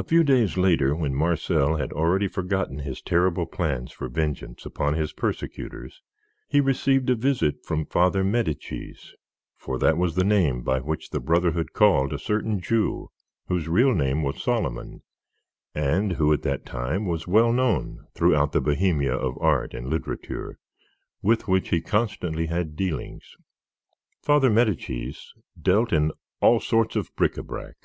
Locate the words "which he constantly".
21.46-22.46